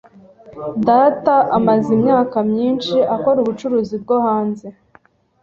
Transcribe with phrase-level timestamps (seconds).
[0.87, 4.67] Data amaze imyaka myinshi akora ubucuruzi bwo hanze.